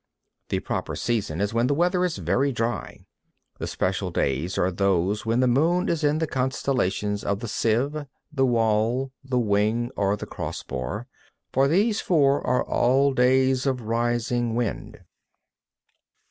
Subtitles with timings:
[0.45, 0.45] 4.
[0.49, 3.05] The proper season is when the weather is very dry;
[3.59, 8.07] the special days are those when the moon is in the constellations of the Sieve,
[8.33, 11.05] the Wall, the Wing or the Cross bar;
[11.53, 14.97] for these four are all days of rising wind.